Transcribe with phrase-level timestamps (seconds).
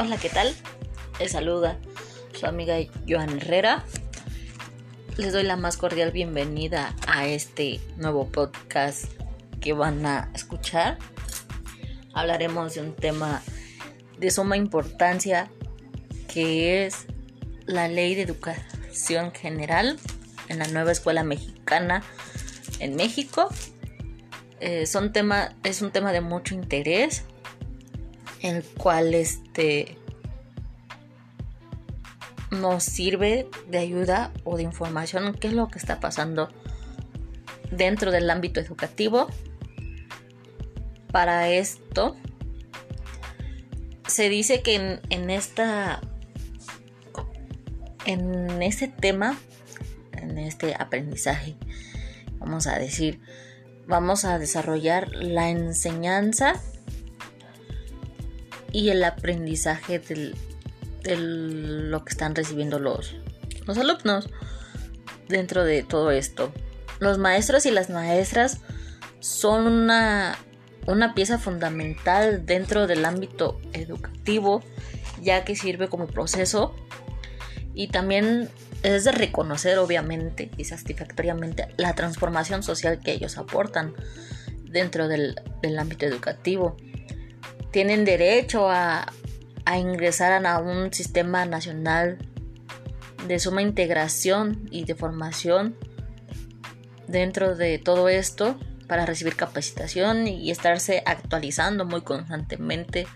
[0.00, 0.54] Hola, ¿qué tal?
[1.18, 1.76] Les saluda
[2.32, 2.76] su amiga
[3.08, 3.84] Joan Herrera.
[5.16, 9.06] Les doy la más cordial bienvenida a este nuevo podcast
[9.60, 10.98] que van a escuchar.
[12.14, 13.42] Hablaremos de un tema
[14.20, 15.50] de suma importancia
[16.32, 17.06] que es
[17.66, 19.98] la ley de educación general
[20.46, 22.04] en la nueva escuela mexicana
[22.78, 23.48] en México.
[24.60, 27.24] Eh, es un tema de mucho interés
[28.42, 29.96] el cual este
[32.50, 36.48] nos sirve de ayuda o de información qué es lo que está pasando
[37.70, 39.28] dentro del ámbito educativo.
[41.12, 42.16] Para esto
[44.06, 46.00] se dice que en, en esta
[48.04, 49.38] en este tema,
[50.12, 51.56] en este aprendizaje,
[52.38, 53.20] vamos a decir,
[53.86, 56.54] vamos a desarrollar la enseñanza
[58.72, 63.16] y el aprendizaje de lo que están recibiendo los,
[63.66, 64.28] los alumnos
[65.28, 66.52] dentro de todo esto.
[66.98, 68.58] Los maestros y las maestras
[69.20, 70.36] son una,
[70.86, 74.62] una pieza fundamental dentro del ámbito educativo,
[75.22, 76.74] ya que sirve como proceso
[77.74, 78.48] y también
[78.82, 83.94] es de reconocer obviamente y satisfactoriamente la transformación social que ellos aportan
[84.64, 86.76] dentro del, del ámbito educativo
[87.70, 89.06] tienen derecho a,
[89.76, 92.16] ingresar a un sistema nacional
[93.26, 95.76] de suma integración y de formación
[97.06, 103.06] dentro de todo esto para recibir capacitación y estarse actualizando muy constantemente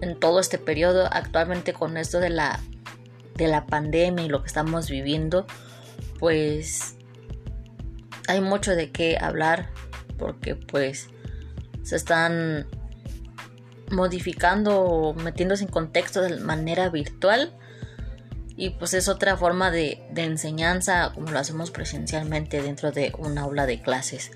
[0.00, 2.58] en todo este periodo actualmente con esto de la
[3.36, 5.46] de la pandemia y lo que estamos viviendo
[6.18, 6.96] pues
[8.26, 9.70] hay mucho de qué hablar
[10.18, 11.08] porque pues
[11.84, 12.66] se están
[13.90, 17.54] modificando o metiéndose en contexto de manera virtual
[18.58, 23.66] y pues es otra forma de, enseñanza como lo hacemos presencialmente dentro de un aula
[23.66, 24.32] de clases.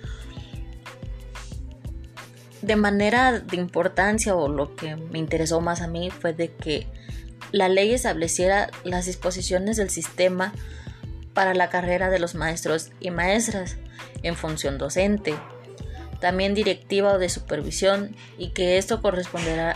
[2.63, 6.87] De manera de importancia o lo que me interesó más a mí fue de que
[7.51, 10.55] la ley estableciera las disposiciones del sistema
[11.35, 13.77] para la carrera de los maestros y maestras
[14.23, 15.35] en función docente,
[16.23, 19.75] también directiva o de supervisión y que esto corresponderá,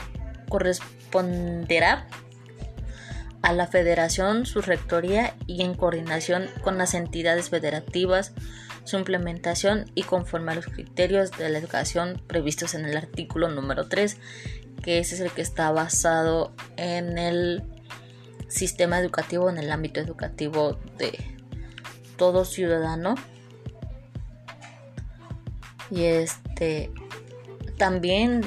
[0.49, 2.07] corresponderá
[3.43, 8.33] a la federación, su rectoría y en coordinación con las entidades federativas,
[8.85, 13.89] su implementación y conforme a los criterios de la educación previstos en el artículo número
[13.89, 14.17] 3,
[14.85, 17.65] que ese es el que está basado en el
[18.47, 21.19] sistema educativo, en el ámbito educativo de
[22.17, 23.17] todo ciudadano
[25.91, 26.91] y este
[27.79, 28.43] también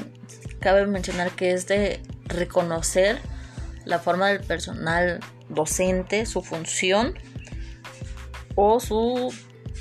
[0.59, 3.19] cabe mencionar que es de reconocer
[3.85, 5.19] la forma del personal
[5.49, 7.15] docente, su función
[8.55, 9.33] o su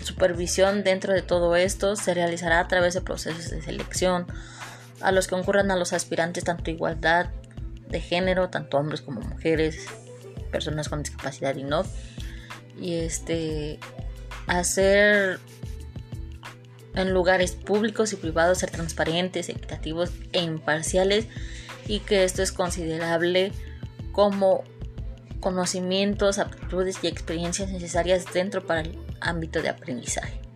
[0.02, 4.26] supervisión dentro de todo esto se realizará a través de procesos de selección
[5.00, 7.30] a los que concurran a los aspirantes tanto igualdad
[7.88, 9.86] de género, tanto hombres como mujeres,
[10.50, 11.84] personas con discapacidad y no.
[12.80, 13.78] Y este
[14.46, 15.40] hacer
[17.02, 21.26] en lugares públicos y privados ser transparentes, equitativos e imparciales
[21.86, 23.52] y que esto es considerable
[24.12, 24.64] como
[25.40, 30.47] conocimientos, aptitudes y experiencias necesarias dentro para el ámbito de aprendizaje.